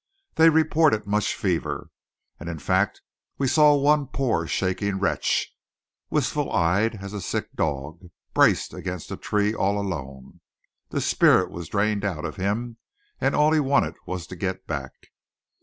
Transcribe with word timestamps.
They 0.33 0.49
reported 0.49 1.05
much 1.05 1.35
fever; 1.35 1.91
and 2.39 2.49
in 2.49 2.57
fact 2.57 3.01
we 3.37 3.47
saw 3.47 3.75
one 3.75 4.07
poor 4.07 4.47
shaking 4.47 4.97
wretch, 4.97 5.53
wistful 6.09 6.51
eyed 6.51 6.95
as 7.03 7.13
a 7.13 7.21
sick 7.21 7.53
dog, 7.53 8.05
braced 8.33 8.73
against 8.73 9.11
a 9.11 9.15
tree 9.15 9.53
all 9.53 9.79
alone. 9.79 10.41
The 10.89 11.01
spirit 11.01 11.51
was 11.51 11.69
drained 11.69 12.03
out 12.03 12.25
of 12.25 12.37
him; 12.37 12.77
and 13.19 13.35
all 13.35 13.51
he 13.51 13.59
wanted 13.59 13.93
was 14.07 14.25
to 14.25 14.35
get 14.35 14.65
back. 14.65 14.93